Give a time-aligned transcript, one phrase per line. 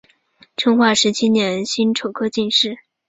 [0.57, 2.79] 成化十七年辛丑科进士。